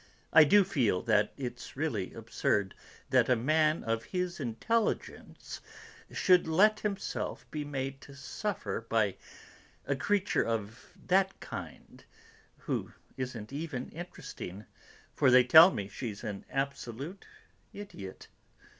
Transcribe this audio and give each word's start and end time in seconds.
I 0.33 0.45
do 0.45 0.63
feel 0.63 1.03
that 1.03 1.31
it's 1.37 1.77
really 1.77 2.11
absurd 2.15 2.73
that 3.11 3.29
a 3.29 3.35
man 3.35 3.83
of 3.83 4.05
his 4.05 4.39
intelligence 4.39 5.61
should 6.11 6.47
let 6.47 6.79
himself 6.79 7.45
be 7.51 7.63
made 7.63 8.01
to 8.01 8.15
suffer 8.15 8.81
by 8.89 9.17
a 9.85 9.95
creature 9.95 10.41
of 10.41 10.91
that 11.05 11.39
kind, 11.39 12.03
who 12.57 12.91
isn't 13.15 13.53
even 13.53 13.89
interesting, 13.91 14.65
for 15.13 15.29
they 15.29 15.43
tell 15.43 15.69
me, 15.69 15.87
she's 15.87 16.23
an 16.23 16.45
absolute 16.49 17.27
idiot!" 17.71 18.27